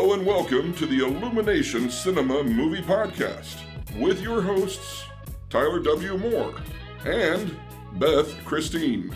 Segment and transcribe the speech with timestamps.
[0.00, 3.56] Hello and welcome to the Illumination Cinema Movie Podcast
[3.98, 5.02] with your hosts,
[5.50, 6.16] Tyler W.
[6.16, 6.54] Moore
[7.04, 7.56] and
[7.94, 9.12] Beth Christine.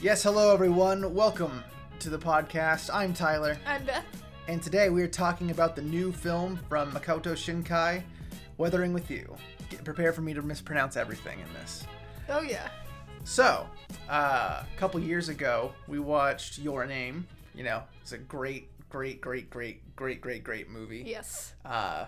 [0.00, 1.12] Yes, hello everyone.
[1.14, 1.64] Welcome
[1.98, 2.90] to the podcast.
[2.94, 4.04] I'm Tyler, I'm Beth.
[4.46, 8.04] and today we are talking about the new film from Makoto Shinkai,
[8.56, 9.34] Weathering with You.
[9.68, 11.84] Get, prepare for me to mispronounce everything in this.
[12.28, 12.68] Oh yeah.
[13.24, 13.66] So,
[14.08, 17.26] uh, a couple years ago, we watched Your Name.
[17.58, 21.02] You know, it's a great, great, great, great, great, great, great movie.
[21.04, 21.54] Yes.
[21.64, 22.04] Uh,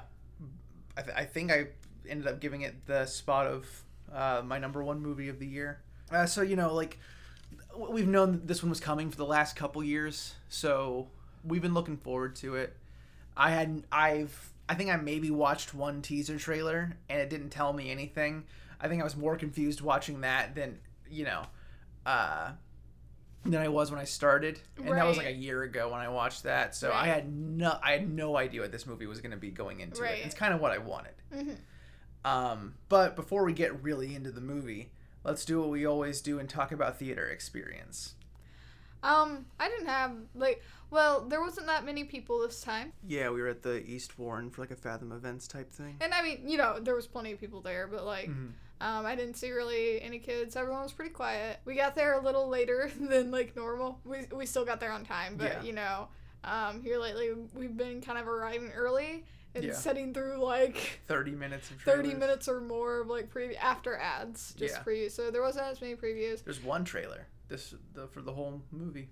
[0.96, 1.66] I, th- I think I
[2.08, 3.66] ended up giving it the spot of
[4.14, 5.80] uh, my number one movie of the year.
[6.12, 7.00] Uh, so you know, like
[7.76, 11.08] we've known that this one was coming for the last couple years, so
[11.44, 12.76] we've been looking forward to it.
[13.36, 17.72] I had I've I think I maybe watched one teaser trailer and it didn't tell
[17.72, 18.44] me anything.
[18.80, 20.78] I think I was more confused watching that than
[21.10, 21.42] you know.
[22.06, 22.52] Uh,
[23.44, 26.08] than I was when I started, and that was like a year ago when I
[26.08, 26.74] watched that.
[26.74, 29.50] So I had no, I had no idea what this movie was going to be
[29.50, 30.02] going into.
[30.02, 30.18] Right.
[30.18, 30.26] It.
[30.26, 31.14] It's kind of what I wanted.
[31.34, 31.56] Mhm.
[32.24, 34.90] Um, but before we get really into the movie,
[35.24, 38.14] let's do what we always do and talk about theater experience.
[39.02, 42.92] Um, I didn't have like well, there wasn't that many people this time.
[43.06, 45.96] Yeah, we were at the East Warren for like a Fathom Events type thing.
[46.00, 48.50] And I mean, you know, there was plenty of people there, but like Mhm.
[48.80, 50.56] Um I didn't see really any kids.
[50.56, 51.60] Everyone was pretty quiet.
[51.64, 54.00] We got there a little later than like normal.
[54.04, 55.62] We we still got there on time, but Yeah.
[55.62, 56.08] you know,
[56.44, 59.72] um here lately we've been kind of arriving early and Yeah.
[59.74, 64.54] sitting through like Thirty minutes of 30 minutes or more of like preview after ads
[64.54, 64.82] just Yeah.
[64.82, 68.62] preview so there wasn't as many previews There's one trailer this the, for the whole
[68.70, 69.08] movie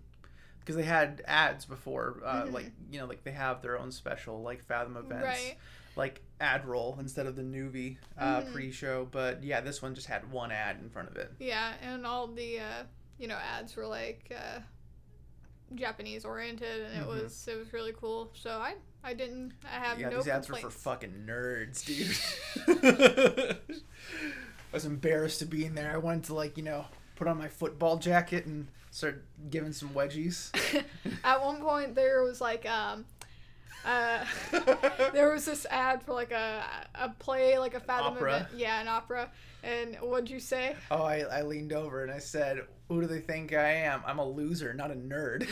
[0.61, 2.53] because they had ads before, uh, Mhm.
[2.53, 5.25] like you know, like they have their own special like Fathom Events.
[5.25, 5.57] right
[5.99, 8.53] like ad roll instead of the Noovie uh, Mhm.
[8.53, 9.07] pre-show.
[9.11, 11.31] But yeah, this one just had one ad in front of it.
[11.39, 12.85] Yeah, and all the uh,
[13.19, 14.61] you know ads were like uh,
[15.75, 17.23] Japanese oriented, and it Mhm.
[17.25, 18.31] was it was really cool.
[18.35, 22.17] So I I didn't I have yeah, no these ads were for fucking nerds, dude.
[24.71, 25.93] I was embarrassed to be in there.
[25.93, 29.89] I wanted to like you know put on my football jacket and start giving some
[29.91, 30.51] wedgies.
[31.25, 33.05] At one point, there was like um.
[33.89, 34.23] Uh,
[35.15, 36.63] there was this ad for like a
[36.95, 38.37] a play like a Fathom Opera?
[38.37, 39.31] event, yeah, an opera.
[39.63, 40.77] And what'd you say?
[40.91, 44.03] oh, I, I leaned over and I said, "Who do they think I am?
[44.07, 45.49] I'm a loser, not a nerd."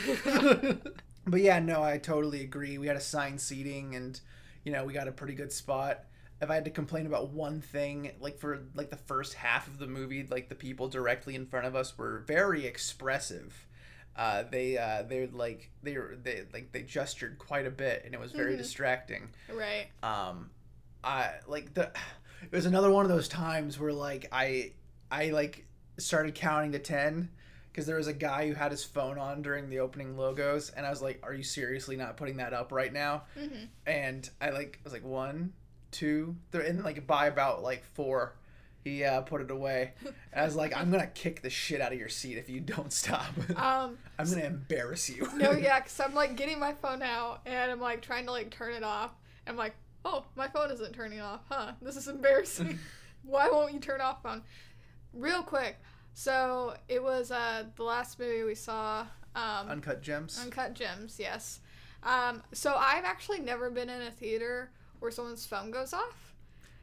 [1.27, 2.77] but yeah, no, I totally agree.
[2.77, 4.19] We had assigned seating, and
[4.63, 6.03] you know, we got a pretty good spot.
[6.39, 9.79] If I had to complain about one thing, like for like the first half of
[9.79, 13.66] the movie, like the people directly in front of us were very expressive.
[14.17, 18.19] Uh, they uh, they like they they like they gestured quite a bit, and it
[18.19, 18.57] was very Mhm.
[18.57, 19.87] distracting Right.
[20.01, 20.49] um
[21.03, 21.83] i like the
[22.41, 24.71] it was another one of those times where like i
[25.11, 25.65] i like
[25.99, 27.29] started counting to 10
[27.71, 30.83] because there was a guy who had his phone on during the opening logos and
[30.85, 34.49] i was like are you seriously not putting that up right now hmm and i
[34.49, 35.53] like was like one
[35.91, 38.35] two three and like by about like four
[38.87, 39.91] he uh, put it away
[40.35, 42.91] i was like i'm gonna kick the shit out of your seat if you don't
[42.93, 43.25] stop
[43.55, 43.97] Um.
[44.17, 47.79] i'm gonna embarrass you No, yeah, because I'm like getting my phone out and I'm
[47.81, 49.11] like trying to like turn it off.
[49.45, 51.71] I'm like, oh, my phone isn't turning off, huh?
[51.81, 52.79] This is embarrassing.
[53.23, 54.41] Why won't you turn off phone?
[55.13, 55.77] Real quick.
[56.13, 59.05] So it was uh the last movie we saw,
[59.35, 61.17] um, uncut gems Uncut Gems.
[61.19, 61.59] Yes.
[62.03, 62.41] Um.
[62.53, 66.26] So I've actually never been in a theater where someone's phone goes off.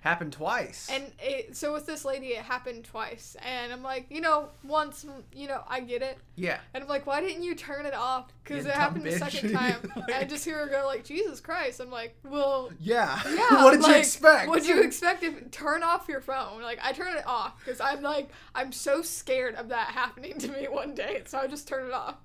[0.05, 3.37] Happened twice And it, so with this lady, it happened twice.
[3.43, 6.19] And I'm like, you know, once, you know, I get it.
[6.37, 8.31] yeah And I'm like, why didn't you turn it off?
[8.43, 9.77] Because it happened the second time.
[9.97, 11.81] Like- and I just hear her go like, Jesus Christ.
[11.81, 13.19] I'm like, well, Yeah.
[13.27, 13.65] yeah.
[13.65, 14.49] what did you expect?
[14.49, 15.23] What did you expect?
[15.23, 16.61] If turn off your phone.
[16.61, 20.49] Like I turn it off because I'm like, I'm so scared of that happening to
[20.49, 21.23] me one day.
[21.27, 22.17] So I just turn it off.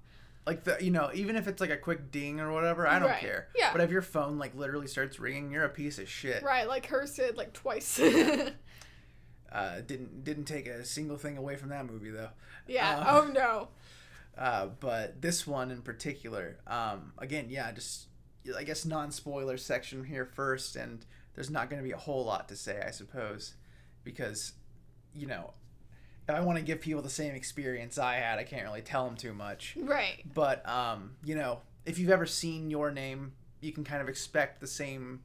[0.46, 3.10] Like the you know, even if it's like a quick ding or whatever, I don't
[3.10, 3.20] Right.
[3.20, 3.50] care.
[3.56, 3.72] Yeah.
[3.72, 6.42] But if your phone like literally starts ringing, you're a piece of shit.
[6.44, 6.68] Right.
[6.68, 8.00] Like hers did like twice.
[9.52, 12.30] Uh, didn't didn't take a single thing away from that movie though.
[12.68, 13.00] yeah.
[13.00, 13.68] Uh, oh no.
[14.38, 18.08] Uh, but this one in particular, um, again, yeah, just
[18.56, 21.06] I guess non spoiler section here first, and
[21.36, 23.56] there's not going to be a whole lot to say, I suppose,
[24.06, 24.54] because
[25.14, 25.52] you know,
[26.30, 29.06] if I want to give people the same experience I had, I can't really tell
[29.06, 29.76] them too much.
[29.82, 30.24] Right.
[30.34, 34.62] but um, you know, if you've ever seen your name, you can kind of expect
[34.62, 35.22] the same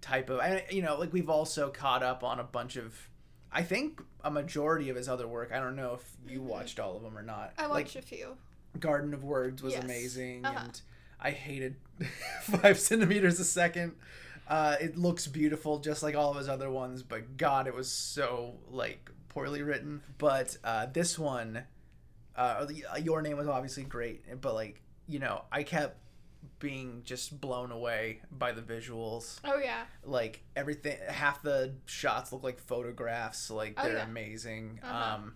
[0.00, 0.40] type of.
[0.40, 2.94] I, you know, like we've also caught up on a bunch of.
[3.52, 5.50] I think a majority of his other work.
[5.52, 6.44] I don't know if you Mhm.
[6.44, 7.52] watched all of them or not.
[7.58, 8.36] I like watched a few.
[8.78, 9.82] Garden of Words was Yes.
[9.84, 10.60] amazing, Uh-huh.
[10.66, 10.80] and
[11.18, 11.76] I hated
[12.42, 13.96] Five Centimeters a Second.
[14.46, 17.90] Uh, it looks beautiful, just like all of his other ones, but God, it was
[17.90, 20.02] so like poorly written.
[20.18, 21.64] But uh, this one,
[22.36, 25.96] uh, uh, your name was obviously great, but like you know, I kept
[26.58, 29.40] being just blown away by the visuals.
[29.44, 29.84] Oh yeah.
[30.04, 33.50] Like everything, half the shots look like photographs.
[33.50, 34.04] Like Oh, they're yeah.
[34.04, 34.78] amazing.
[34.82, 35.14] Uh-huh.
[35.16, 35.34] Um,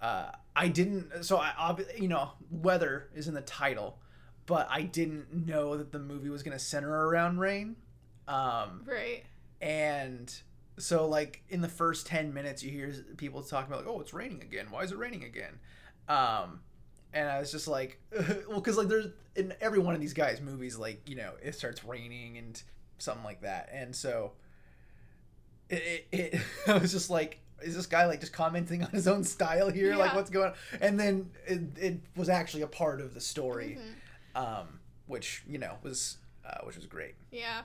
[0.00, 1.24] uh, I didn't.
[1.24, 3.98] So I, obvi- you know, weather is in the title,
[4.46, 7.76] but I didn't know that the movie was gonna center around rain.
[8.28, 9.24] Um, Right.
[9.60, 10.32] and
[10.78, 14.12] so like in the first 10 minutes you hear people talking about like oh it's
[14.14, 14.66] raining again.
[14.70, 15.58] Why is it raining again?
[16.08, 16.60] Um
[17.14, 17.98] and i was just like
[18.48, 19.06] well because like there's
[19.36, 22.62] in every one of these guys movies like you know it starts raining and
[22.98, 23.70] something like that.
[23.72, 24.32] And so
[25.70, 29.08] it, it, it i was just like is this guy like just commenting on his
[29.08, 29.96] own style here?
[29.96, 30.54] Like what's going on?
[30.82, 33.78] And then it, it was actually a part of the story
[34.36, 34.40] Mhm.
[34.40, 37.14] um which you know was uh, which was great.
[37.32, 37.62] Yeah.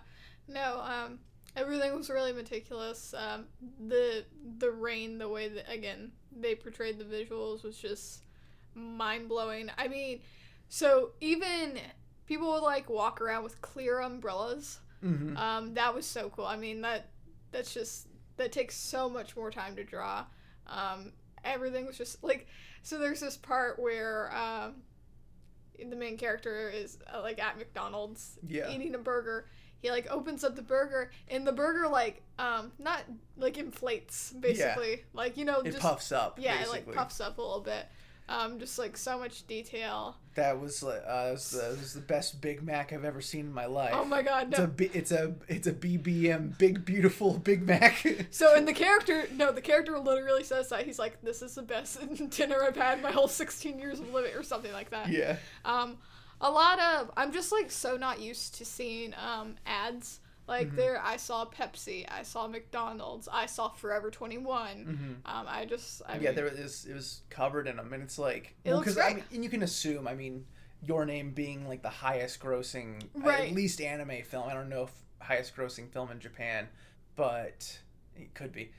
[0.48, 1.20] No, um
[1.56, 3.14] everything was really meticulous.
[3.18, 3.46] Um
[3.88, 4.26] the
[4.58, 8.24] the rain, the way that again they portrayed the visuals was just
[8.74, 9.70] mind blowing.
[9.78, 10.22] I mean,
[10.70, 11.78] so even
[12.26, 14.80] people would like walk around with clear umbrellas.
[15.04, 15.36] mm-hmm.
[15.38, 16.46] Um that was so cool.
[16.46, 17.10] I mean, that
[17.52, 18.08] that's just
[18.38, 20.26] that takes so much more time to draw.
[20.68, 21.12] Um
[21.44, 22.48] everything was just like
[22.84, 24.76] so there's this part where um
[25.90, 28.70] the main character is uh, like at McDonald's Yeah.
[28.70, 29.48] eating a burger.
[29.82, 33.02] He like opens up the burger and the burger like um not
[33.38, 35.04] like inflates basically.
[35.14, 36.80] Like you know it just puffs up yeah, basically.
[36.80, 37.88] it like puffs up a little bit.
[38.30, 40.16] Um just like so much detail.
[40.36, 43.20] That was like uh, that was, the, that was the best Big Mac I've ever
[43.20, 43.92] seen in my life.
[43.94, 44.74] Oh my god, It's a no.
[44.78, 48.06] it's a it's a BBM big beautiful Big Mac.
[48.30, 51.64] So and the character no, the character literally says that he's like this is the
[51.64, 52.00] best
[52.30, 55.10] dinner I've had my whole 16 years of living or something like that.
[55.10, 55.36] yeah.
[55.66, 55.98] Um,
[56.42, 60.20] a lot of I'm just like so not used to seeing um ads.
[60.48, 60.76] Like Mhm.
[60.76, 64.88] there, I saw Pepsi, I saw McDonald's, I saw Forever 21.
[64.88, 68.04] hmm Um, I just I yeah, mean, there was it was covered in them, and
[68.04, 69.16] it's like It looks 'cause, I great.
[69.16, 70.08] mean, and you can assume.
[70.08, 70.46] I mean,
[70.84, 73.50] your name being like the highest grossing, Right.
[73.50, 74.48] at least anime film.
[74.50, 76.68] I don't know if highest grossing film in Japan,
[77.16, 77.80] but
[78.16, 78.72] it could be.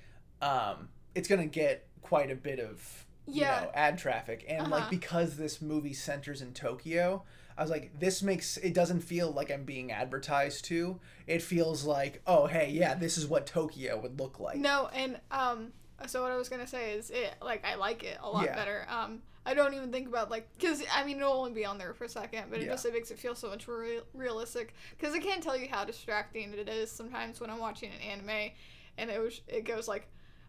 [0.42, 3.60] Um, it's gonna get quite a bit of you Yeah.
[3.62, 4.70] know ad traffic, and Uh-huh.
[4.70, 7.24] like because this movie centers in Tokyo.
[7.56, 10.98] I was like, this makes it doesn't feel like I'm being advertised to.
[11.26, 14.56] It feels like, oh hey, yeah, this is what Tokyo would look like.
[14.56, 15.72] no, and um,
[16.06, 18.54] so what I was gonna say is it like I like it a lot Yeah.
[18.54, 18.86] better.
[18.88, 21.92] Um, I don't even think about like because I mean it'll only be on there
[21.92, 22.70] for a second, but it Yeah.
[22.72, 24.74] just it makes it feel so much more real- realistic.
[24.98, 28.52] Because I can't tell you how distracting it is sometimes when I'm watching an anime,
[28.96, 30.06] and it was it goes like,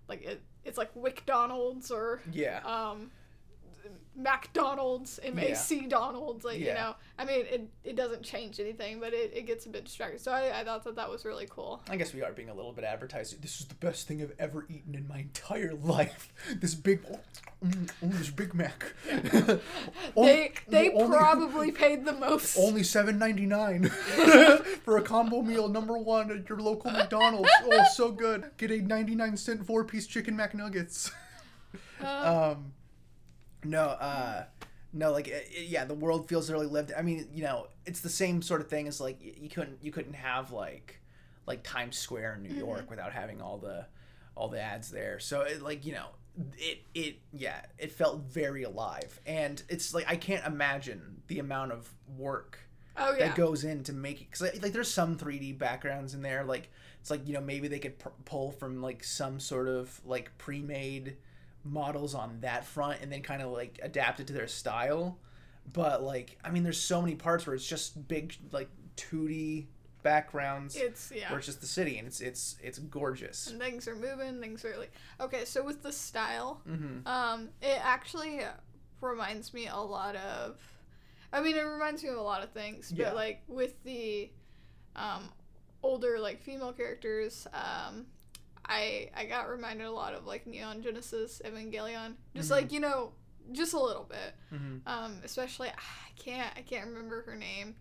[0.07, 2.59] like it it's like McDonald's or Yeah.
[2.65, 3.11] um
[4.15, 5.45] McDonald's and Yeah.
[5.45, 9.47] AC Donald's like you know I mean it, it doesn't change anything but it, it
[9.47, 12.13] gets a bit distracting so I, I thought that that was really cool I guess
[12.13, 13.41] we are being a little bit advertised.
[13.41, 16.31] This is the best thing I've ever eaten in my entire life.
[16.59, 18.93] This big, mm, mm, this Big Mac.
[20.15, 23.85] they they only, probably paid the most only seven ninety nine
[24.83, 27.49] for a combo meal number one at your local McDonald's.
[27.63, 28.51] Oh, so good.
[28.57, 31.11] Get a ninety nine cent four piece chicken McNuggets.
[32.01, 32.73] Uh, um
[33.65, 34.45] no uh
[34.93, 36.91] no like it, it- yeah the world feels really lived.
[36.97, 39.79] I mean you know it's the same sort of thing as like y- you couldn't
[39.81, 41.01] you couldn't have like
[41.45, 42.59] like times square in new mm-hmm.
[42.59, 43.85] york without having all the
[44.35, 45.19] all the ads there.
[45.19, 46.07] So it like you know
[46.57, 49.19] it it yeah it felt very alive.
[49.25, 52.59] And it's like i can't imagine the amount of work
[52.97, 53.27] oh yeah.
[53.27, 56.43] that goes into making because like there's some 3d backgrounds in there.
[56.43, 56.71] Like
[57.01, 60.31] it's like you know maybe they could p- pull from like some sort of like
[60.37, 61.17] pre-made
[61.63, 65.17] models on that front and then kind of like adapt it to their style
[65.71, 69.65] but like i mean there's so many parts where it's just big like 2d
[70.03, 73.87] backgrounds it's yeah where it's just the city and it's it's it's gorgeous and things
[73.87, 74.91] are moving things are like
[75.21, 77.07] okay so with the style mm-hmm.
[77.07, 78.41] um it actually
[78.99, 80.57] reminds me a lot of
[81.31, 83.11] i mean it reminds me of a lot of things but Yeah.
[83.13, 84.29] like with the
[84.97, 85.29] um
[85.81, 88.05] older like female characters um
[88.65, 92.13] i i got reminded a lot of like neon genesis evangelion.
[92.35, 92.51] Just Mhm.
[92.51, 93.11] like you know
[93.51, 94.33] just a little bit.
[94.53, 94.77] Mm-hmm.
[94.87, 97.75] um especially i can't i can't remember her name.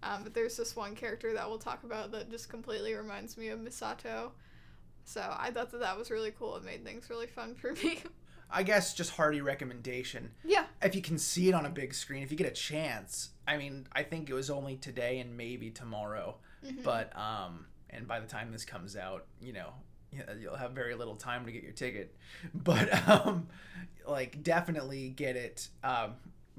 [0.00, 3.48] Um, but there's this one character that we'll talk about that just completely reminds me
[3.48, 4.30] of misato.
[5.04, 6.56] So i thought that that was really cool.
[6.56, 8.00] It made things really fun for me.
[8.50, 10.30] I guess just hearty recommendation.
[10.44, 10.64] Yeah.
[10.82, 13.58] If you can see it on a big screen, if you get a chance, I
[13.58, 16.82] mean, I think it was only today and maybe tomorrow, Mhm.
[16.82, 19.74] but um, and by the time this comes out, you know,
[20.12, 22.16] yeah, you'll have very little time to get your ticket,
[22.54, 23.48] but um,
[24.06, 25.68] like definitely get it.
[25.84, 26.14] Um,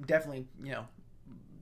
[0.06, 0.86] definitely, you know,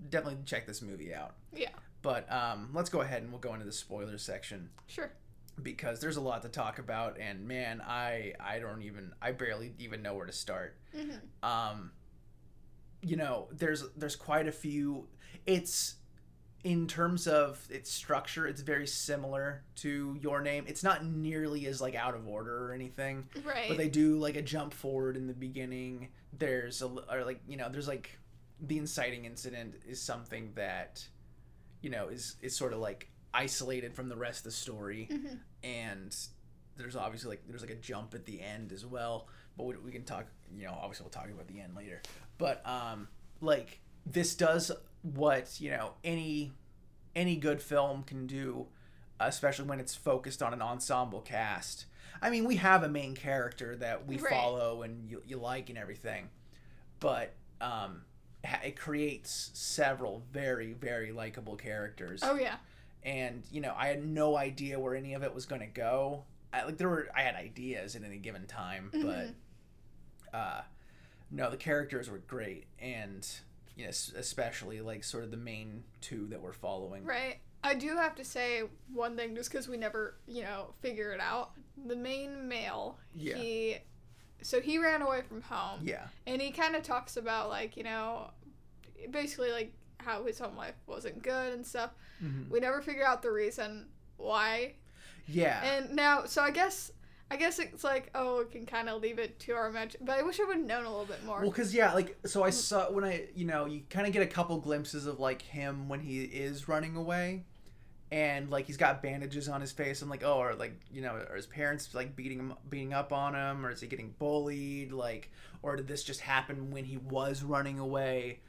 [0.09, 1.35] definitely check this movie out.
[1.53, 1.69] Yeah.
[2.01, 5.11] But um, let's go ahead and we'll go into the spoilers section Sure.
[5.61, 9.73] because there's a lot to talk about, and man, I I don't even I barely
[9.79, 11.11] even know where to start hmm
[11.43, 11.91] um
[13.01, 15.07] you know there's there's quite a few
[15.45, 15.95] it's
[16.67, 20.65] in terms of its structure, it's very similar to Your Name.
[20.67, 23.69] It's not nearly as like out of order or anything, Right.
[23.69, 26.09] but they do like a jump forward in the beginning.
[26.37, 28.19] There's a or like you know there's like
[28.59, 31.07] the inciting incident is something that
[31.81, 35.39] you know is is sort of like isolated from the rest of the story, Mhm.
[35.63, 36.13] and
[36.75, 39.29] there's obviously like there's like a jump at the end as well.
[39.57, 42.01] But we, we can talk you know obviously we'll talk about the end later.
[42.37, 43.07] But um
[43.39, 44.69] like this does
[45.01, 46.51] what you know any
[47.15, 48.67] any good film can do
[49.19, 51.85] especially when it's focused on an ensemble cast.
[52.21, 54.31] I mean we have a main character that we Right.
[54.31, 56.29] follow and you, you like and everything
[56.99, 58.03] but um
[58.63, 62.21] it creates several very very likable characters.
[62.23, 62.55] Oh yeah.
[63.03, 66.23] and you know i had no idea where any of it was going to go.
[66.53, 69.29] I, like there were i had ideas at any given time but
[70.37, 70.61] uh
[71.31, 72.65] no the characters were great.
[72.79, 73.27] And
[73.77, 77.37] you know especially like sort of the main two that we're following Right.
[77.63, 81.19] I do have to say one thing just because we never, you know, figure it
[81.19, 81.51] out.
[81.87, 83.35] The main male, Yeah.
[83.37, 83.77] he,
[84.41, 87.83] so he ran away from home, yeah and he kind of talks about like, you
[87.83, 88.29] know,
[89.11, 91.91] basically like how his home life wasn't good and stuff.
[92.23, 92.49] Mhm.
[92.49, 94.75] We never figure out the reason why.
[95.27, 96.91] yeah And now, so I guess,
[97.29, 100.05] I guess it's like, oh, we can kind of leave it to our imagination.
[100.05, 101.41] But I wish I would have known a little bit more.
[101.41, 104.21] well because yeah like so i saw when i you know you kind of get
[104.23, 107.43] a couple glimpses of like him when he is running away
[108.11, 111.15] and like he's got bandages on his face i'm like oh or like you know
[111.29, 114.93] are his parents like beating him beating up on him or is he getting bullied
[114.93, 115.29] like
[115.61, 118.39] or did this just happen when he was running away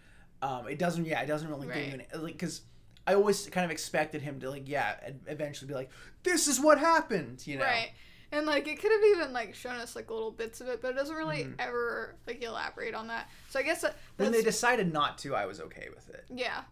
[0.42, 2.06] um it doesn't yeah it doesn't really give you Right.
[2.12, 2.60] any like because
[3.08, 4.94] i always kind of expected him to like yeah
[5.26, 5.90] eventually be like
[6.22, 7.90] this is what happened you know Right.
[8.30, 10.90] And like it could have even like shown us like little bits of it, but
[10.90, 11.54] it doesn't really Mhm.
[11.58, 13.30] ever like elaborate on that.
[13.48, 16.64] So I guess that, when they decided not to i was okay with it yeah,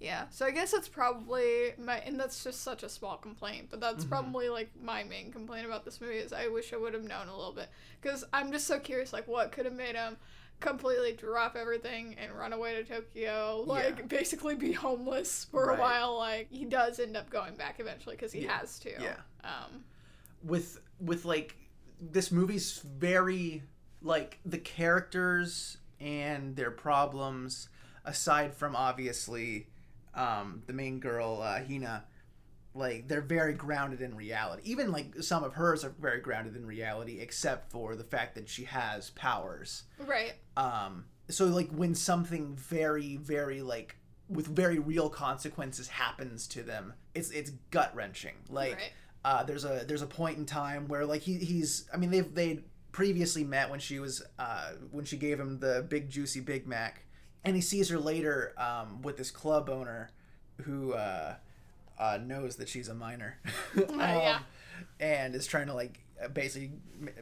[0.00, 0.26] yeah.
[0.30, 4.04] So I guess that's probably my and that's just such a small complaint, but that's
[4.04, 4.08] Mhm.
[4.08, 7.28] probably like my main complaint about this movie is I wish I would have known
[7.28, 7.68] a little bit
[8.00, 10.16] because I'm just so curious like what could have made him
[10.60, 14.04] completely drop everything and run away to Tokyo, like Yeah.
[14.06, 15.78] basically be homeless for Right.
[15.78, 16.16] a while.
[16.16, 18.58] Like he does end up going back eventually because he Yeah.
[18.58, 18.90] has to.
[18.98, 19.20] Yeah.
[19.44, 19.84] Um.
[20.42, 21.56] with with like
[22.00, 23.62] this movie's very
[24.02, 27.68] like the characters and their problems
[28.04, 29.66] aside from obviously
[30.14, 32.04] um the main girl uh hina
[32.74, 36.66] like they're very grounded in reality even like some of hers are very grounded in
[36.66, 40.34] reality except for the fact that she has powers Right.
[40.56, 43.96] um so like when something very very like
[44.28, 48.92] with very real consequences happens to them it's it's gut wrenching like right.
[49.24, 52.34] Uh, there's a there's a point in time where like he, he's I mean they've
[52.34, 52.60] they
[52.92, 57.04] previously met when she was uh, when she gave him the big juicy Big Mac,
[57.44, 60.10] and he sees her later um, with this club owner
[60.62, 61.34] who uh,
[61.98, 63.38] uh, knows that she's a minor,
[63.76, 64.38] um, yeah.
[64.98, 66.00] and is trying to like
[66.32, 66.72] basically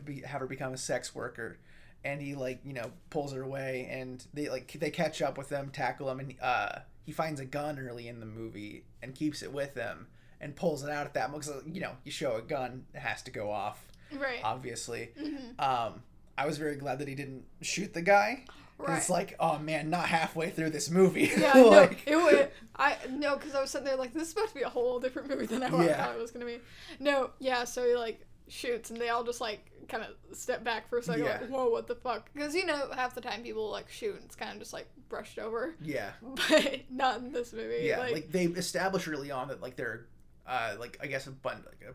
[0.04, 1.58] be, have her become a sex worker.
[2.04, 5.48] And he like you know pulls her away, and they like they catch up with
[5.48, 9.42] them, tackle him, and uh, he finds a gun early in the movie and keeps
[9.42, 10.06] it with him
[10.44, 11.46] and pulls it out at that moment.
[11.46, 14.40] 'cause, you know, you show a gun, it has to go off, Right.
[14.44, 15.10] obviously.
[15.18, 15.58] Mhm.
[15.60, 16.02] Um,
[16.38, 18.44] I was very glad that he didn't shoot the guy
[18.76, 18.98] Right.
[18.98, 21.30] It's like, oh man, not halfway through this movie.
[21.36, 24.48] yeah, like, no, it, I no, because I was sitting there like this is about
[24.48, 26.04] to be a whole different movie than I Yeah.
[26.04, 26.58] thought it was gonna be.
[26.98, 30.88] No, yeah, so he like shoots and they all just like kind of step back
[30.88, 31.38] for a second, Yeah.
[31.40, 32.30] like whoa, what the fuck?
[32.34, 34.88] Because you know half the time people like shoot and it's kind of just like
[35.08, 37.84] brushed over, yeah, but not in this movie.
[37.84, 37.98] yeah.
[38.00, 40.06] like, Like, they establish early on that like they're,
[40.46, 41.94] uh, like I guess a bunch like a.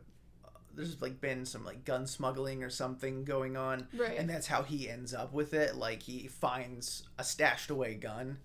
[0.75, 4.61] There's like been some like gun smuggling or something going on, right, and that's how
[4.63, 5.75] he ends up with it.
[5.75, 8.37] Like he finds a stashed away gun,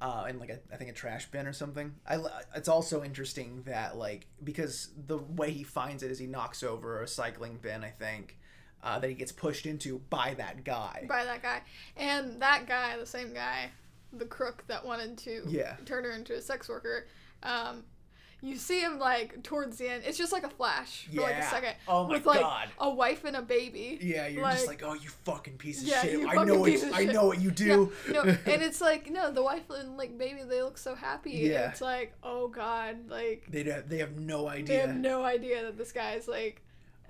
[0.00, 1.94] uh, in like a, I think a trash bin or something.
[2.06, 2.18] I
[2.54, 7.02] it's also interesting that like because the way he finds it is he knocks over
[7.02, 7.84] a recycling bin.
[7.84, 8.38] I think
[8.82, 11.04] uh, that he gets pushed into by that guy.
[11.08, 11.60] by that guy,
[11.96, 13.70] and that guy, the same guy,
[14.12, 15.76] the crook that wanted to Yeah.
[15.84, 17.08] turn her into a sex worker.
[17.42, 17.82] Um,
[18.44, 20.02] you see him like towards the end.
[20.06, 21.74] It's just like a flash for like a second.
[21.88, 22.68] Oh my with like God.
[22.78, 23.98] a wife and a baby.
[24.00, 26.12] Yeah, you're just like, oh, you fucking piece of Yeah, shit.
[26.20, 27.92] you I know of I shit." know what you do.
[28.10, 31.30] No, and it's like no, the wife and like baby, they look so happy.
[31.32, 31.70] Yeah.
[31.70, 34.66] It's like oh god, like they have, they have no idea.
[34.66, 36.60] they have no idea that this guy's like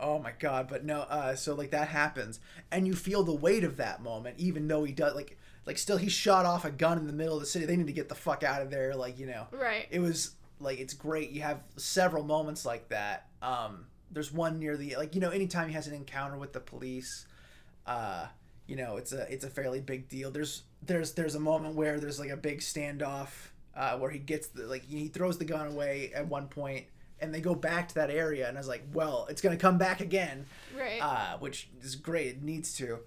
[0.01, 3.65] Oh my god, but no, uh so like that happens and you feel the weight
[3.65, 5.37] of that moment even though he does like
[5.67, 7.65] like still he shot off a gun in the middle of the city.
[7.65, 9.47] They need to get the fuck out of there like, you know.
[9.51, 9.87] right.
[9.91, 10.33] It was
[10.65, 11.31] like it's great.
[11.31, 13.29] You have several moments like that.
[13.43, 16.61] Um there's one near the like you know anytime he has an encounter with the
[16.61, 17.27] police
[17.87, 18.27] uh
[18.67, 20.31] you know, it's a it's a fairly big deal.
[20.31, 23.29] There's there's there's a moment where there's like a big standoff
[23.77, 26.87] uh, where he gets the like he throws the gun away at one point,
[27.21, 29.77] and they go back to that area, and I was like, well, it's gonna come
[29.77, 30.99] back again, Right.
[31.03, 32.29] uh, which is great.
[32.29, 33.01] It needs to.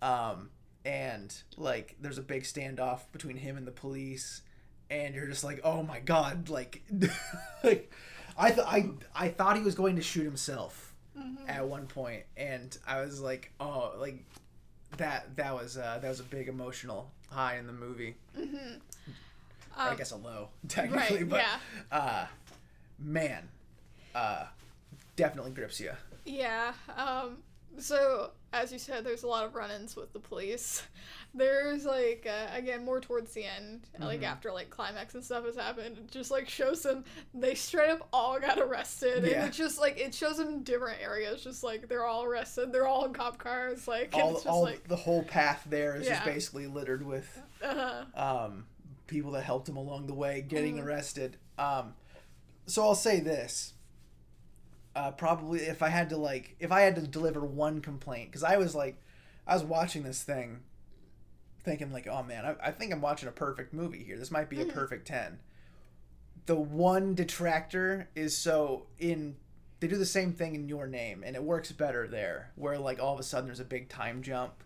[0.00, 0.50] Um,
[0.84, 4.42] and like, there's a big standoff between him and the police,
[4.90, 6.82] and you're just like, oh my god, like,
[7.64, 7.90] like,
[8.36, 10.94] I th- I I thought he was going to shoot himself
[11.46, 14.24] at one point, and I was like, oh, like
[14.96, 18.16] that that was uh, that was a big emotional high in the movie.
[19.76, 21.96] I Um, guess a low, technically, right, but yeah.
[21.96, 22.26] uh,
[22.98, 23.48] man,
[24.14, 24.44] uh,
[25.16, 25.92] definitely grips you.
[26.24, 26.72] Yeah.
[26.96, 27.38] Um,
[27.78, 30.82] so, as you said, there's a lot of run-ins with the police.
[31.32, 34.24] There's like uh, again more towards the end, like Mm-hmm.
[34.24, 38.08] after like climax and stuff has happened, it just like shows them they straight up
[38.12, 39.42] all got arrested, Yeah.
[39.44, 42.88] and it just like it shows them different areas, just like they're all arrested, they're
[42.88, 46.08] all in cop cars, like all, it's just all like the whole path there is
[46.08, 48.64] just basically littered with uh, um,
[49.06, 50.84] people that helped him along the way getting Mhm.
[50.84, 51.36] arrested.
[51.58, 51.94] Um,
[52.66, 53.74] so I'll say this.
[54.96, 58.42] Uh, probably if I had to like if I had to deliver one complaint because
[58.42, 59.00] I was like
[59.46, 60.60] I was watching this thing
[61.62, 64.18] thinking like oh man I, I think I'm watching a perfect movie here.
[64.18, 64.74] This might be a Mhm.
[64.74, 65.38] perfect 10
[66.46, 69.36] the one detractor is so in
[69.78, 72.98] they do the same thing in your name and it works better there where like
[73.00, 74.64] all of a sudden there's a big time jump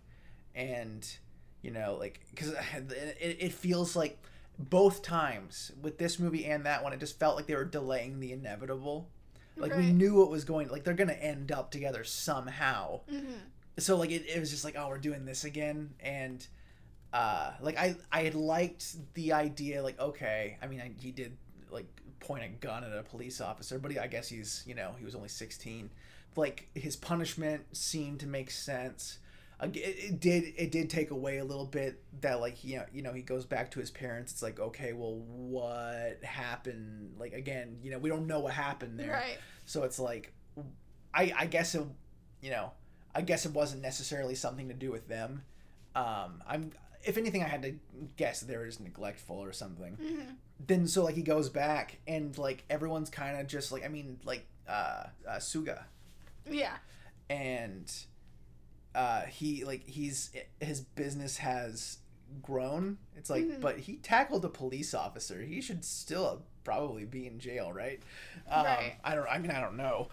[0.54, 1.19] and
[1.62, 2.50] you know like because
[2.90, 4.19] it, it feels like
[4.59, 8.21] both times with this movie and that one it just felt like they were delaying
[8.21, 9.11] the inevitable
[9.56, 13.00] like we knew it was going like they're gonna end up together somehow.
[13.11, 13.25] Mhm.
[13.78, 15.94] so like it, it was just like oh we're doing this again.
[16.00, 16.46] And
[17.12, 21.37] uh like i i had liked the idea like okay i mean I, he did
[21.70, 21.87] like
[22.18, 25.04] point a gun at a police officer but he, i guess he's you know he
[25.04, 25.90] was only 16
[26.34, 29.18] like his punishment seemed to make sense
[29.62, 33.02] it, it did it did take away a little bit that like you know you
[33.02, 37.79] know he goes back to his parents it's like okay well what happened like again
[37.83, 39.38] you know we don't know what happened there right.
[39.64, 40.33] so it's like,
[41.14, 41.85] I I guess it,
[42.42, 42.72] you know,
[43.14, 45.42] I guess it wasn't necessarily something to do with them.
[45.94, 46.72] Um, I'm
[47.05, 47.74] if anything, I had to
[48.16, 49.96] guess they were just neglectful or something.
[49.96, 50.37] Mhm.
[50.66, 54.18] Then so like he goes back and like everyone's kind of just like I mean
[54.24, 55.85] like uh, uh Suga
[56.48, 56.76] Yeah.
[57.29, 57.90] and
[58.94, 60.30] uh he like he's
[60.61, 61.98] his business has
[62.42, 63.61] grown it's like Mhm.
[63.61, 68.00] but he tackled a police officer he should still probably be in jail right
[68.50, 68.94] um, Right.
[69.04, 70.09] i don't i mean i don't know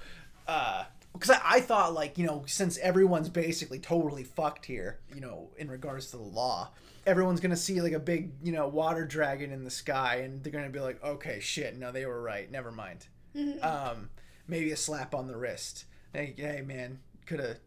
[0.47, 5.21] uh because I, I thought like you know since everyone's basically totally fucked here you
[5.21, 6.69] know in regards to the law
[7.07, 10.51] everyone's gonna see like a big you know water dragon in the sky and they're
[10.53, 13.63] gonna be like okay shit no they were right never mind Mhm.
[13.63, 14.09] um,
[14.47, 15.85] maybe a slap on the wrist.
[16.11, 17.57] Hey, hey man, could have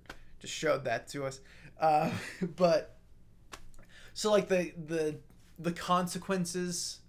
[0.41, 1.41] just showed that to us.
[1.81, 2.11] Uh,
[2.57, 2.97] but
[4.13, 5.17] so like the the
[5.59, 7.01] the consequences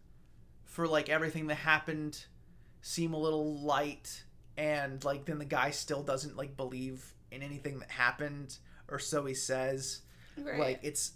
[0.64, 2.26] for like everything that happened
[2.82, 4.24] seem a little light,
[4.58, 8.58] and like then the guy still doesn't like believe in anything that happened,
[8.90, 10.02] or so he says
[10.38, 10.60] right.
[10.60, 11.14] like it's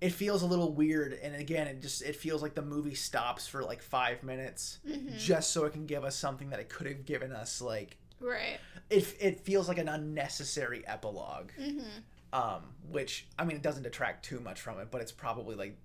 [0.00, 3.46] it feels a little weird and again it just it feels like the movie stops
[3.46, 5.16] for like five minutes Mhm.
[5.16, 8.58] just so it can give us something that it could have given us like right.
[8.90, 11.84] it, it feels like an unnecessary epilogue Mhm.
[12.32, 15.76] um which i mean it doesn't detract too much from it but it's probably like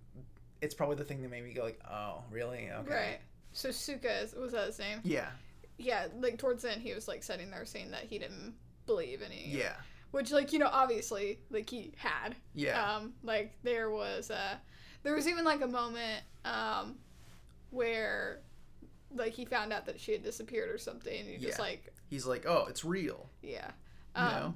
[0.62, 3.20] it's probably the thing that made me go like oh really okay Right.
[3.54, 5.00] So Suka is, was that his name?
[5.04, 5.30] yeah
[5.78, 8.54] Yeah, like towards the end, he was like sitting there saying that he didn't
[8.86, 9.46] believe any.
[9.48, 9.74] yeah
[10.12, 12.36] Which, like, you know, obviously, like he had.
[12.56, 14.56] yeah Um, like there was uh
[15.04, 16.96] there was even like a moment um
[17.72, 18.40] where
[19.18, 21.64] like he found out that she had disappeared or something and he just Yeah.
[21.66, 23.72] like he's like oh it's real yeah.
[24.16, 24.54] you know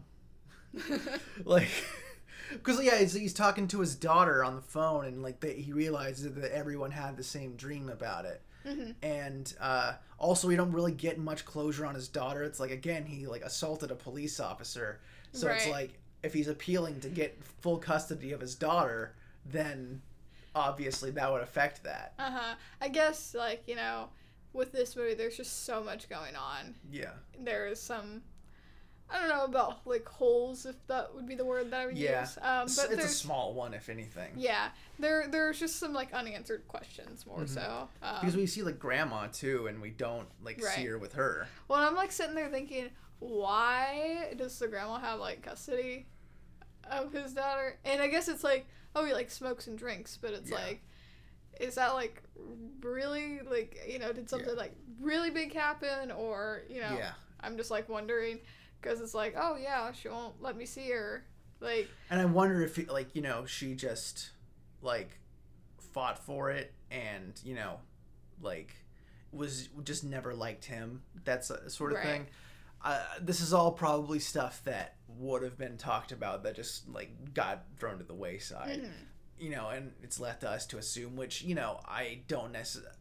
[0.74, 1.02] Um,
[1.45, 1.67] like
[2.52, 5.74] because yeah he's, he's talking to his daughter on the phone and like they, he
[5.74, 8.91] realizes that everyone had the same dream about it Mm-hmm.
[9.02, 13.06] and uh, also we don't really get much closure on his daughter it's like again
[13.06, 15.00] he like assaulted a police officer
[15.32, 19.15] so it's like if he's appealing to get full custody of his daughter
[19.47, 20.00] then
[20.54, 22.54] obviously that would affect that Uh-huh.
[22.80, 24.10] I guess like, you know,
[24.54, 26.76] with this movie there's just so much going on.
[26.92, 28.24] yeah There is some
[29.14, 31.98] I don't know about like holes if that would be the word that I would
[31.98, 32.22] Yeah.
[32.22, 32.38] use.
[32.42, 36.68] Um but it's a small one if anything yeah, there there's just some like unanswered
[36.68, 37.50] questions more Mhm.
[37.50, 37.90] so.
[38.02, 41.48] Um, because we see like grandma too and we don't like see her with her
[41.68, 46.08] Well, I'm like sitting there thinking, why does the grandma have like custody
[46.90, 47.78] of his daughter?
[47.86, 50.58] And I guess it's like, oh, he like smokes and drinks, but it's Yeah.
[50.58, 50.84] like,
[51.60, 52.22] is that like
[52.82, 54.56] really like you know did something Yeah.
[54.56, 58.40] like really big happen or you know yeah I'm just like wondering
[58.82, 61.26] because it's like oh yeah she won't let me see her
[61.60, 64.32] like And I wonder if, like, you know, she just,
[64.82, 65.20] like,
[65.94, 67.78] fought for it and, you know,
[68.42, 68.74] like
[69.32, 71.04] was just never liked him.
[71.24, 72.06] That's a sort of Right.
[72.08, 72.28] thing.
[72.84, 77.32] Uh, this is all probably stuff that would have been talked about that just like
[77.36, 78.82] got thrown to the wayside.
[78.82, 78.92] Mhm.
[79.42, 82.96] You know, and it's left to us to assume, which you know I don't necessarily.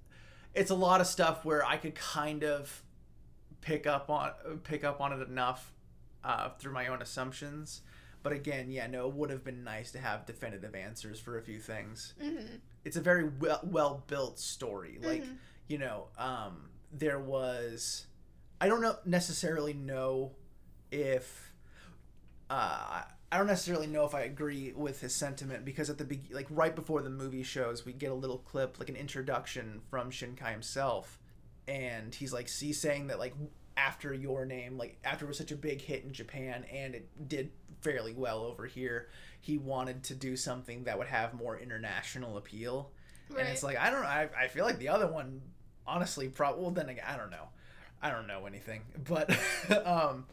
[0.54, 2.82] It's a lot of stuff where I could kind of
[3.60, 4.30] pick up on
[4.64, 5.72] pick up on it enough
[6.24, 7.82] uh, through my own assumptions.
[8.22, 11.42] But again, yeah, no, it would have been nice to have definitive answers for a
[11.42, 12.14] few things.
[12.20, 12.60] Mhm.
[12.84, 14.98] It's a very well well built story.
[15.02, 15.36] Like Mhm.
[15.68, 18.06] you know, um, there was.
[18.62, 20.32] I don't know necessarily know
[20.90, 21.52] if.
[22.48, 26.22] Uh, I don't necessarily know if I agree with his sentiment because at the be-
[26.32, 30.10] like right before the movie shows, we get a little clip like an introduction from
[30.10, 31.18] Shinkai himself,
[31.68, 33.34] and he's like he's saying that like
[33.76, 37.28] after your name like after it was such a big hit in Japan and it
[37.28, 39.08] did fairly well over here,
[39.40, 42.90] he wanted to do something that would have more international appeal.
[43.30, 43.40] Right.
[43.40, 45.40] And it's like I don't I, I feel like the other one
[45.86, 47.48] honestly probably well then again I don't know.
[48.02, 48.82] I don't know anything.
[49.08, 49.30] But
[49.86, 50.26] um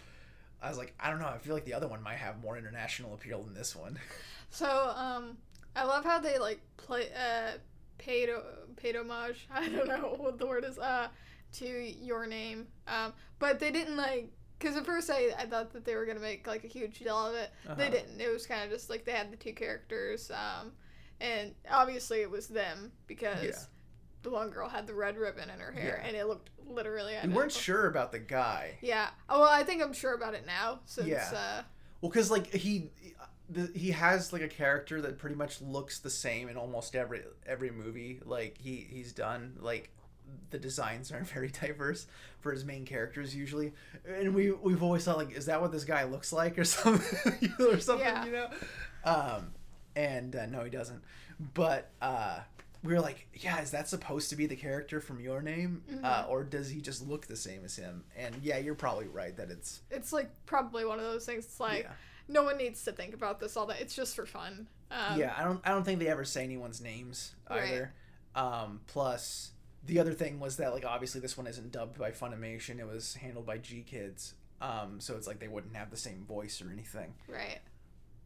[0.62, 2.58] I was like I don't know, I feel like the other one might have more
[2.58, 3.98] international appeal than this one.
[4.50, 5.38] So, um,
[5.76, 7.58] I love how they like play, uh,
[7.98, 8.30] paid
[8.78, 9.46] paid homage.
[9.54, 10.80] I don't know what the word is.
[10.80, 11.10] Uh,
[11.54, 12.68] to your name.
[12.88, 14.32] Um, but they didn't like.
[14.62, 17.16] Cause at first I, I thought that they were gonna make like a huge deal
[17.18, 17.52] of it.
[17.66, 17.90] They Uh-huh.
[17.92, 18.22] didn't.
[18.22, 20.72] It was kind of just like they had the two characters, um,
[21.20, 23.68] and obviously it was them because.
[24.30, 26.08] The one girl had the red ribbon in her hair, Yeah.
[26.08, 27.14] and it looked literally.
[27.14, 27.38] We identical.
[27.38, 28.78] weren't sure about the guy.
[28.82, 29.08] Yeah.
[29.30, 31.08] Oh, well, I think I'm sure about it now since.
[31.08, 31.30] Yeah.
[31.34, 31.62] Uh,
[32.02, 32.92] Well, because like he,
[33.50, 37.22] the, he has like a character that pretty much looks the same in almost every
[37.46, 38.20] every movie.
[38.26, 39.56] Like he he's done.
[39.62, 39.90] Like
[40.50, 42.06] the designs aren't very diverse
[42.42, 43.74] for his main characters usually,
[44.06, 47.54] and we we've always thought like, is that what this guy looks like or something
[47.60, 48.06] or something?
[48.06, 48.26] Yeah.
[48.26, 48.48] You know,
[49.06, 49.52] um,
[49.96, 51.02] and uh, no, he doesn't.
[51.54, 52.40] But uh,
[52.84, 55.94] we were like, yeah, is that supposed to be the character from Your Name, uh,
[56.24, 56.32] Mm-hmm.
[56.32, 58.04] or does he just look the same as him?
[58.16, 61.46] And yeah, you're probably right that it's it's like probably one of those things.
[61.46, 61.92] It's like yeah.
[62.28, 63.82] no one needs to think about this all that.
[63.82, 64.68] It's just for fun.
[64.92, 67.64] Um, yeah, I don't I don't think they ever say anyone's names Right.
[67.64, 67.94] either.
[68.36, 69.52] Um, plus
[69.86, 73.16] the other thing was that like obviously this one isn't dubbed by Funimation, it was
[73.16, 74.34] handled by GKIDS.
[74.62, 77.14] Um, so it's like they wouldn't have the same voice or anything.
[77.28, 77.60] Right.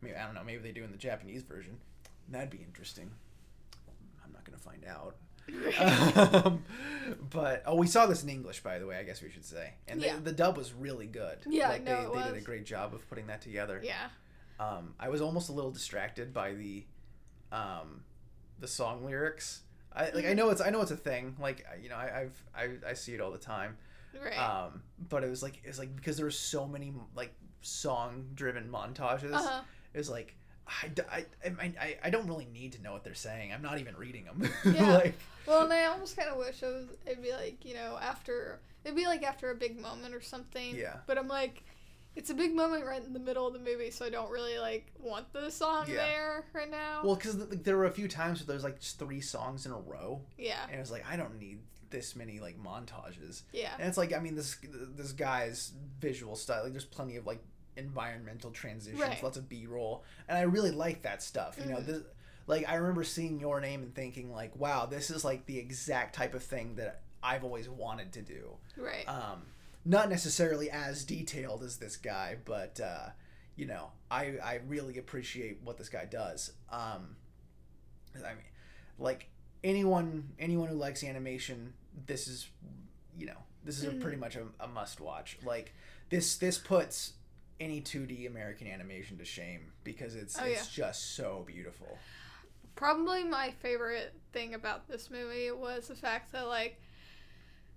[0.02, 1.78] Maybe I don't know, maybe they do in the Japanese version.
[2.30, 3.12] That'd be interesting.
[4.66, 5.16] I'm not gonna
[5.82, 6.46] find out.
[6.46, 6.64] um,
[7.32, 8.98] but oh, we saw this in English, by the way.
[8.98, 10.16] I guess we should say, and Yeah.
[10.16, 11.40] the, the dub was really good.
[11.48, 13.82] Yeah, like no, they, they did a great job of putting that together.
[13.84, 14.08] Yeah.
[14.60, 16.86] Um, I was almost a little distracted by the,
[17.52, 18.04] um,
[18.60, 19.62] the song lyrics.
[19.94, 21.36] I like I know it's I know it's a thing.
[21.40, 23.78] Like you know I, I've I, I see it all the time.
[24.24, 24.38] Right.
[24.38, 28.70] Um, but it was like it's like because there were so many like song driven
[28.70, 29.34] montages.
[29.34, 29.62] uh-huh.
[29.94, 30.36] It was like
[30.84, 31.26] I, I,
[31.60, 33.52] I, I- I don't really need to know what they're saying.
[33.54, 34.50] I'm not even reading them.
[34.66, 34.94] Yeah.
[34.98, 36.86] like Well, and I almost kind of wish it was.
[37.06, 40.76] It'd be like you know after it'd be like after a big moment or something.
[40.76, 40.98] Yeah.
[41.08, 41.64] But I'm like,
[42.16, 44.58] it's a big moment right in the middle of the movie, so I don't really
[44.60, 45.96] like want the song Yeah.
[45.98, 47.02] there right now.
[47.04, 49.72] well, because like, there were a few times where there's like just three songs in
[49.72, 50.64] a row, yeah.
[50.68, 53.42] and it was like I don't need this many like montages.
[53.52, 53.72] Yeah.
[53.78, 54.58] And it's like I mean this
[54.96, 57.44] this guy's visual style like there's plenty of like
[57.78, 59.24] environmental transitions, Right.
[59.24, 61.58] lots of B roll, and I really like that stuff.
[61.58, 61.86] You know, Mhm.
[61.86, 62.04] this,
[62.48, 66.16] like I remember seeing your name and thinking like, wow, this is like the exact
[66.16, 68.58] type of thing that I've always wanted to do.
[68.76, 69.08] Right.
[69.08, 69.46] Um,
[69.86, 73.10] not necessarily as detailed as this guy, but uh,
[73.56, 76.54] you know, I I really appreciate what this guy does.
[76.70, 77.16] Um,
[78.16, 78.38] I mean,
[79.00, 79.30] like
[79.64, 81.74] anyone anyone who likes animation,
[82.06, 82.50] this is
[83.18, 85.38] you know this is a pretty much a, a must watch.
[85.44, 85.74] Like
[86.10, 87.14] this this puts
[87.62, 91.98] any 2D American animation to shame because it's Oh, it's just so beautiful.
[92.76, 96.82] Probably my favorite thing about this movie was the fact that like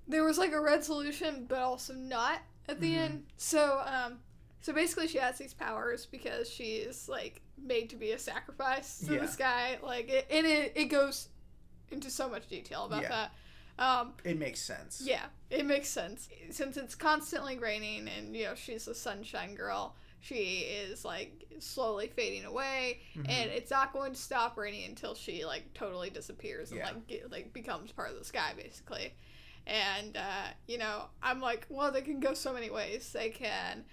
[0.09, 2.99] there was like a red solution, but also not at the Mhm.
[2.99, 3.27] end.
[3.37, 4.21] So um,
[4.61, 9.01] so basically she has these powers because she is like made to be a sacrifice
[9.01, 9.21] to Yeah.
[9.21, 9.79] this guy.
[9.83, 11.29] Like it, and it it goes
[11.91, 13.09] into so much detail about Yeah.
[13.11, 13.33] that.
[13.79, 15.03] Um, It makes sense.
[15.05, 19.97] yeah, it makes sense since it's constantly raining, and you know she's a sunshine girl.
[20.21, 23.29] She is like slowly fading away, Mhm.
[23.29, 26.87] and it's not going to stop raining until she like totally disappears and Yeah.
[26.91, 29.13] like get, like becomes part of the sky basically.
[29.67, 33.13] And uh, you know, I'm like, well, they can go so many ways.
[33.13, 33.85] They can,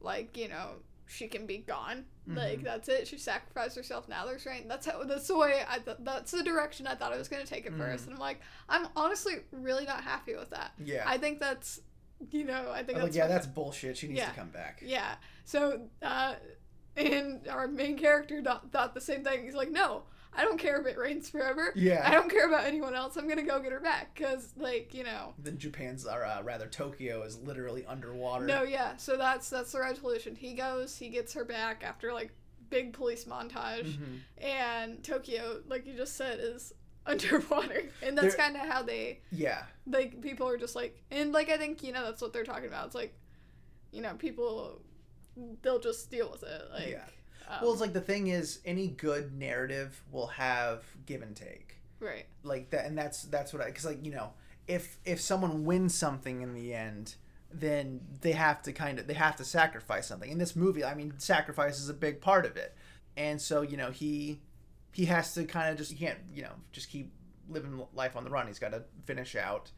[0.00, 2.04] like, you know, she can be gone.
[2.26, 2.64] Like Mhm.
[2.64, 3.06] that's it.
[3.06, 4.08] She sacrificed herself.
[4.08, 4.66] Now there's rain.
[4.68, 5.04] That's how.
[5.04, 5.62] That's the way.
[5.68, 8.04] I th- that's the direction I thought I was gonna take it first.
[8.04, 8.06] Mhm.
[8.06, 10.72] And I'm like, I'm honestly really not happy with that.
[10.82, 11.04] Yeah.
[11.06, 11.80] I think that's,
[12.30, 13.98] you know, I think I was like, yeah, that's bullshit.
[13.98, 14.30] She needs Yeah.
[14.30, 14.80] to come back.
[14.82, 15.16] yeah.
[15.44, 16.36] So, uh,
[16.96, 19.44] and our main character th- thought the same thing.
[19.44, 20.04] He's like, no,
[20.36, 21.72] I don't care if it rains forever.
[21.76, 22.02] Yeah.
[22.04, 23.16] I don't care about anyone else.
[23.16, 25.34] I'm gonna go get her back because, like, you know.
[25.38, 28.46] Then Japan's, or uh, rather Tokyo, is literally underwater.
[28.46, 28.96] No, yeah.
[28.96, 30.34] So that's that's the resolution.
[30.34, 32.30] He goes, he gets her back after like
[32.70, 34.18] big police montage, Mhm.
[34.38, 36.72] and Tokyo, like you just said, is
[37.06, 39.62] underwater, and that's kind of how they Yeah.
[39.86, 42.66] like people are just like, and like I think you know that's what they're talking
[42.66, 42.86] about.
[42.86, 43.14] It's like,
[43.92, 44.80] you know, people
[45.62, 46.62] they'll just deal with it.
[46.72, 47.04] Like, Yeah.
[47.48, 51.76] Um, Well, it's like the thing is, any good narrative will have give and take.
[52.00, 52.26] right.
[52.42, 54.32] like that and that's that's what i because like you know
[54.68, 57.14] if if someone wins something in the end
[57.52, 60.94] then they have to kind of they have to sacrifice something in this movie i
[60.94, 62.74] mean sacrifice is a big part of it
[63.16, 64.40] and so you know he
[64.92, 67.12] he has to kind of just he can't you know just keep
[67.48, 69.70] living life on the run he's got to finish out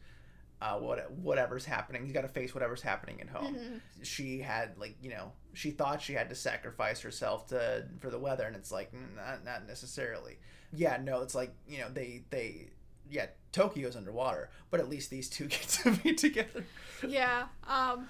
[0.61, 3.79] uh, what whatever's happening he's got to face whatever's happening at home Mhm.
[4.03, 8.17] she had like you know she thought she had to sacrifice herself to for the
[8.19, 10.39] weather and it's like not, not necessarily
[10.73, 12.69] yeah no it's like you know they they
[13.09, 16.63] yeah tokyo's underwater but at least these two get to be together
[17.07, 17.45] Yeah.
[17.67, 18.07] Um,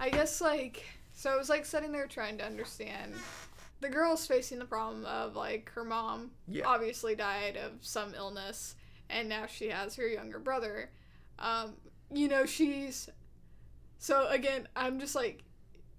[0.00, 1.32] I guess like so.
[1.34, 3.14] it was like sitting there trying to understand.
[3.80, 6.66] The girl's facing the problem of like her mom Yeah.
[6.66, 8.74] obviously died of some illness,
[9.08, 10.90] and now she has her younger brother.
[11.42, 11.74] Um,
[12.12, 13.08] you know, she's
[13.98, 14.68] so again.
[14.76, 15.42] I'm just like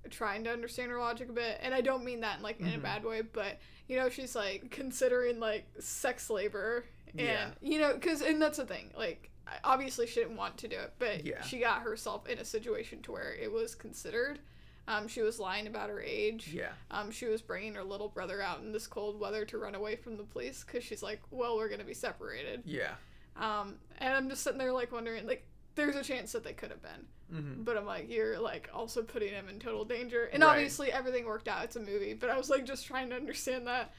[0.09, 2.67] trying to understand her logic a bit, and I don't mean that in like in
[2.67, 2.81] a Mhm.
[2.83, 7.51] bad way, but you know, she's like considering like sex labor, and Yeah.
[7.61, 9.29] you know, because and that's the thing, like.
[9.45, 11.41] I- Obviously, she didn't want to do it, but Yeah.
[11.41, 14.39] she got herself in a situation to where it was considered.
[14.87, 16.47] Um, she was lying about her age.
[16.53, 19.75] yeah Um, she was bringing her little brother out in this cold weather to run
[19.75, 22.63] away from the police because she's like, well, we're gonna be separated.
[22.65, 22.95] yeah
[23.35, 26.69] Um, and I'm just sitting there like wondering, like, there's a chance that they could
[26.69, 27.63] have been, mm-hmm.
[27.63, 30.25] but I'm like, you're like also putting him in total danger.
[30.31, 30.49] And Right.
[30.51, 31.63] obviously everything worked out.
[31.63, 33.91] It's a movie, but I was like just trying to understand that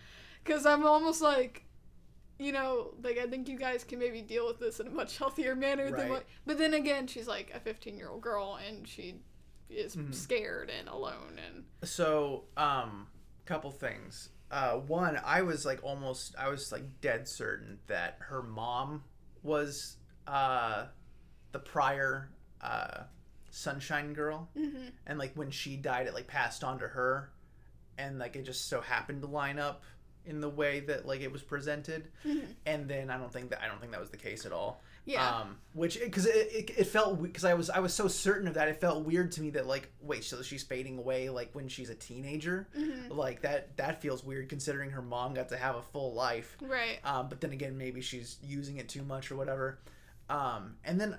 [0.43, 1.65] because I'm almost like.
[2.37, 5.19] You know, like I think you guys can maybe deal with this in a much
[5.19, 6.25] healthier manner than what.
[6.45, 9.21] But then again, she's like a 15 year old girl, and she
[9.71, 10.13] is Mhm.
[10.13, 13.07] scared and alone, and so um
[13.47, 18.43] couple things uh one i was like almost i was like dead certain that her
[18.43, 19.05] mom
[19.45, 20.87] was uh
[21.53, 22.29] the prior
[22.61, 23.03] uh
[23.51, 24.87] sunshine girl mm-hmm.
[25.07, 27.31] and like when she died it like passed on to her
[27.99, 29.83] and like it just so happened to line up
[30.27, 32.47] in the way that like it was presented Mhm.
[32.67, 34.83] and then i don't think that i don't think that was the case at all
[35.05, 35.39] yeah.
[35.41, 38.55] um which because it, it, it felt because i was i was so certain of
[38.55, 41.69] that it felt weird to me that like wait so she's fading away like when
[41.69, 43.11] she's a teenager Mhm.
[43.11, 46.99] like that that feels weird considering her mom got to have a full life Right.
[47.05, 49.79] um, but then again maybe she's using it too much or whatever
[50.31, 51.19] um, and then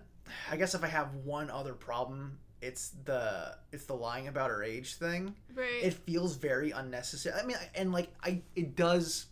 [0.52, 4.63] i guess if i have one other problem it's the it's the lying about her
[4.63, 5.84] age thing Right.
[5.84, 9.28] it feels very unnecessary i mean and like i it does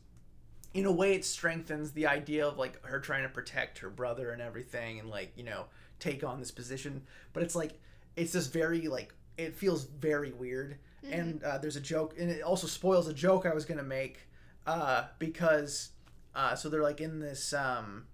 [0.73, 4.31] in a way it strengthens the idea of like her trying to protect her brother
[4.31, 5.65] and everything and like you know
[5.99, 7.03] take on this position.
[7.33, 7.79] But it's like
[8.15, 10.77] it's just very like it feels very weird.
[11.05, 11.19] Mhm.
[11.19, 14.19] and uh, there's a joke and it also spoils a joke i was gonna make
[14.65, 15.89] uh, because
[16.33, 18.05] uh, so they're like in this um,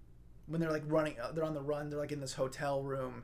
[0.48, 3.22] when they're like running uh, they're on the run they're like in this hotel room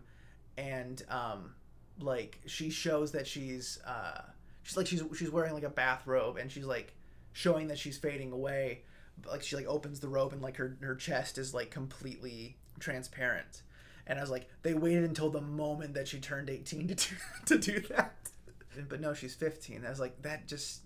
[0.56, 1.52] and um,
[1.98, 4.20] like she shows that she's uh,
[4.62, 6.94] she's like she's she's wearing like a bathrobe and she's like
[7.32, 8.82] showing that she's fading away
[9.28, 13.62] like she like opens the robe and like her her chest is like completely transparent
[14.06, 17.14] and i was like they waited until the moment that she turned 18 to do,
[17.46, 18.14] to do that
[18.88, 20.82] but no she's 15 i was like that just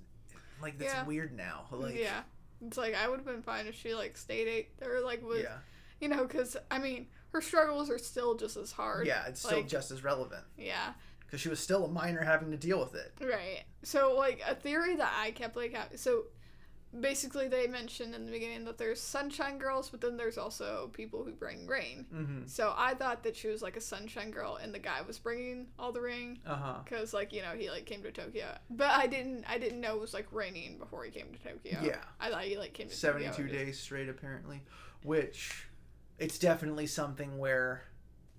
[0.63, 1.05] like that's Yeah.
[1.05, 2.23] weird now like yeah.
[2.67, 5.43] It's like I would have been fine if she like stayed eight or like was
[5.43, 5.57] yeah
[5.99, 9.07] you know because I mean her struggles are still just as hard.
[9.07, 10.93] yeah it's still like, just as relevant Yeah.
[11.21, 13.63] because she was still a minor having to deal with it Right.
[13.83, 16.25] So like a theory that I kept like so
[16.99, 21.23] basically they mentioned in the beginning that there's sunshine girls but then there's also people
[21.23, 22.05] who bring rain.
[22.13, 22.47] mm-hmm.
[22.47, 25.69] So I thought that she was like a sunshine girl and the guy was bringing
[25.79, 29.07] all the rain uh-huh because like you know he like came to Tokyo but I
[29.07, 31.79] didn't I didn't know it was like raining before he came to Tokyo.
[31.83, 32.01] Yeah.
[32.19, 33.47] I thought he like came to 72 Tokyo.
[33.53, 34.63] days straight apparently
[35.05, 35.69] which
[36.19, 37.85] it's definitely something where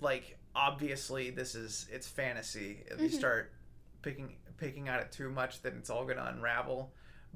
[0.01, 3.13] like obviously this is it's fantasy if you Mhm.
[3.13, 3.53] start
[4.01, 6.91] picking picking at it too much then it's all gonna unravel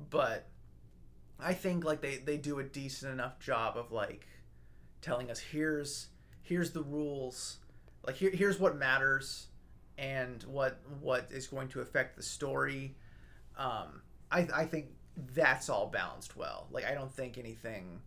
[0.09, 0.47] but
[1.39, 4.27] i think like they they do a decent enough job of like
[5.01, 6.07] telling us here's
[6.41, 7.57] here's the rules
[8.05, 9.47] like here, here's what matters
[9.97, 12.95] and what what is going to affect the story.
[13.57, 14.87] Um i i think
[15.33, 16.67] that's all balanced well.
[16.71, 18.01] Like i don't think anything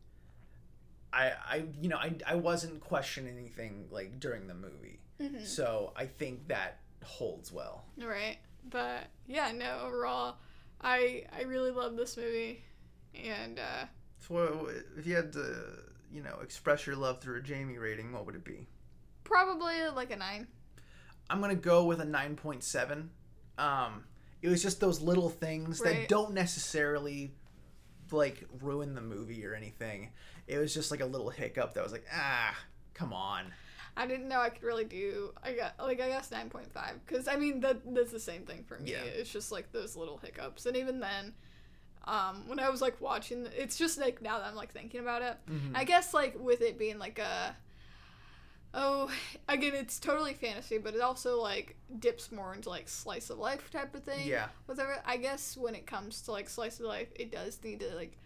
[1.12, 5.00] i i you know i, I wasn't questioning anything like during the movie.
[5.20, 5.44] Mhm.
[5.44, 7.84] so i think that holds well.
[7.96, 8.38] Right.
[8.70, 10.36] But yeah, no, overall
[10.80, 12.62] I I really love this movie
[13.14, 13.86] and uh
[14.18, 18.12] So what- if you had to, you know, express your love through a Jamie rating,
[18.12, 18.66] what would it be?
[19.24, 20.46] Probably like a nine.
[21.30, 23.10] I'm gonna go with a nine point seven.
[23.58, 24.04] Um,
[24.40, 27.34] it was just those little things that don't necessarily
[28.10, 30.10] like ruin the movie or anything.
[30.46, 32.56] It was just like a little hiccup that was like, ah,
[32.94, 33.52] come on.
[33.96, 35.32] I didn't know I could really do.
[35.42, 38.44] I got like I guess nine point five because I mean that that's the same
[38.44, 38.92] thing for me.
[38.92, 39.02] Yeah.
[39.02, 41.34] It's just like those little hiccups, and even then,
[42.08, 45.22] um, when I was like watching, it's just like now that I'm like thinking about
[45.22, 45.76] it, Mm-hmm.
[45.76, 47.54] I guess like with it being like a.
[48.74, 49.10] Oh,
[49.48, 53.70] again, it's totally fantasy, but it also like dips more into like slice of life
[53.70, 54.26] type of thing.
[54.26, 54.48] Yeah.
[54.66, 54.98] Whatever.
[55.06, 58.18] I guess when it comes to like slice of life, it does need to like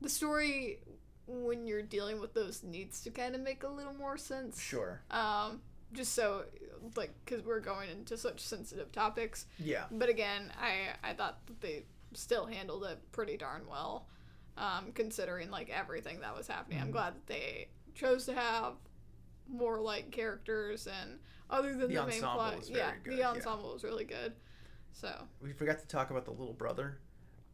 [0.00, 0.80] the story
[1.26, 5.00] when you're dealing with those needs to kind of make a little more sense Sure.
[5.10, 5.62] um
[5.94, 6.44] just so
[6.96, 9.84] like because we're going into such sensitive topics Yeah.
[9.90, 11.84] but again i i thought that they
[12.16, 14.06] still handled it pretty darn well
[14.56, 16.86] um considering like everything that was happening Mm-hmm.
[16.86, 18.74] i'm glad that they chose to have
[19.48, 21.18] more like characters and
[21.50, 23.30] other than The the, main plot yeah good, the yeah.
[23.30, 24.32] ensemble was really good
[24.92, 25.10] so
[25.42, 26.98] We forgot to talk about the little brother,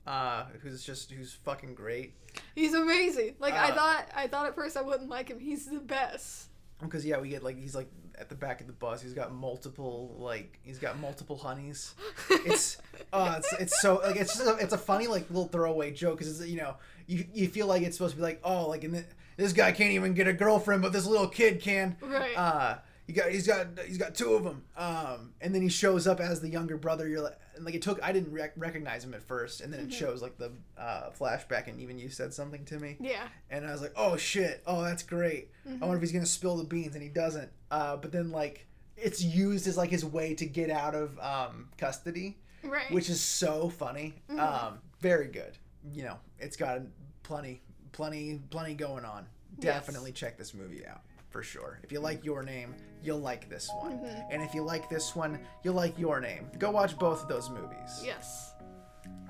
[0.07, 2.13] uh, who's just who's fucking great.
[2.55, 5.67] he's amazing like i Uh, thought i thought at first i wouldn't like him he's
[5.67, 6.49] the best
[6.81, 7.89] Because yeah, we get like he's like
[8.21, 9.01] at the back of the bus.
[9.03, 11.95] He's got multiple like he's got multiple honeys.
[12.45, 12.79] It's
[13.13, 16.19] uh it's, it's so like it's just a, it's a funny like little throwaway joke
[16.19, 18.85] because it's you know you you feel like it's supposed to be like oh like
[18.85, 19.05] in the,
[19.37, 21.97] this guy can't even get a girlfriend but this little kid can.
[22.01, 22.37] Right.
[22.37, 22.79] Uh,
[23.11, 24.63] he got he's got he's got two of them.
[24.77, 27.09] Um, and then he shows up as the younger brother.
[27.09, 29.81] You're like and like it took I didn't rec- recognize him at first, and then
[29.81, 32.97] it shows like the uh, flashback, and even you said something to me.
[33.01, 35.51] yeah And I was like, oh shit, oh that's great.
[35.67, 37.51] I wonder if he's gonna spill the beans, and he doesn't.
[37.71, 41.69] Uh, but then like it's used as like his way to get out of um,
[41.79, 44.15] custody, right which is so funny.
[44.39, 45.59] Um, very good.
[45.93, 46.83] You know, it's got
[47.25, 49.27] plenty, plenty, plenty going on.
[49.59, 49.75] Yes.
[49.75, 51.81] Definitely check this movie out for sure.
[51.83, 54.01] If you like Your Name, you'll like this one.
[54.31, 56.49] And if you like this one, you'll like Your Name.
[56.59, 58.03] Go watch both of those movies.
[58.05, 58.55] yes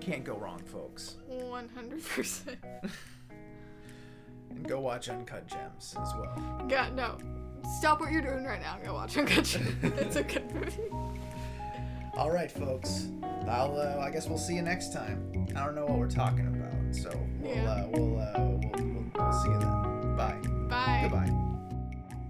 [0.00, 1.16] Can't go wrong, folks.
[1.30, 2.56] 100%
[4.50, 6.64] And go watch Uncut Gems as well.
[6.68, 7.18] God, no.
[7.78, 9.74] Stop what you're doing right now and go watch Uncut Gems.
[10.00, 10.90] It's a good movie.
[12.14, 13.06] All right, folks.
[13.48, 13.76] I'll.
[13.78, 15.46] Uh, I guess we'll see you next time.
[15.56, 17.54] I don't know what we're talking about, so we'll.
[17.54, 17.70] Yeah.
[17.70, 19.04] Uh, we'll, uh, we'll, we'll.
[19.14, 19.69] We'll see you then.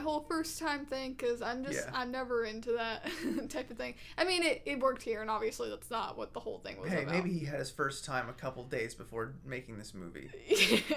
[0.00, 1.90] my whole first time thing because I'm just, Yeah.
[1.94, 3.04] I'm never into that
[3.50, 3.94] type of thing.
[4.16, 6.90] I mean, it, it worked here, and obviously that's not what the whole thing was
[6.90, 7.14] Hey, about.
[7.14, 10.30] maybe he had his first time a couple days before making this movie.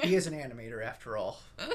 [0.03, 1.39] He is an animator after all.
[1.59, 1.67] um,